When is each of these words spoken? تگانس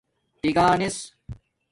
تگانس 0.43 1.13